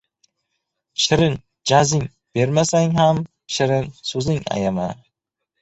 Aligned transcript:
Shirin 1.03 1.35
jazing 1.71 2.07
bermasang 2.39 2.97
ham, 3.03 3.23
shirin 3.59 3.89
so‘zing 4.11 4.45
ayama. 4.57 4.91